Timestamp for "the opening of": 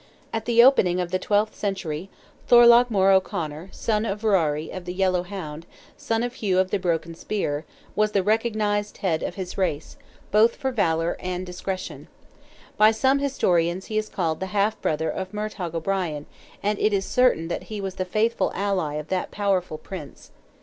0.45-1.11